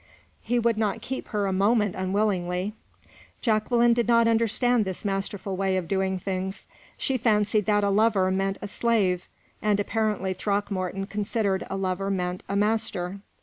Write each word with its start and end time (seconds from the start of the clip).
He 0.41 0.57
would 0.57 0.79
not 0.79 1.03
keep 1.03 1.27
her 1.27 1.45
a 1.45 1.53
moment 1.53 1.93
unwillingly. 1.93 2.73
Jacqueline 3.39 3.93
did 3.93 4.07
not 4.07 4.27
understand 4.27 4.83
this 4.83 5.05
masterful 5.05 5.55
way 5.55 5.77
of 5.77 5.87
doing 5.87 6.17
things. 6.17 6.65
She 6.97 7.19
fancied 7.19 7.67
that 7.67 7.83
a 7.83 7.91
lover 7.91 8.31
meant 8.31 8.57
a 8.63 8.67
slave, 8.67 9.27
and 9.61 9.79
apparently 9.79 10.33
Throckmorton 10.33 11.05
considered 11.05 11.67
a 11.69 11.77
lover 11.77 12.09
meant 12.09 12.41
a 12.49 12.55
master. 12.55 13.19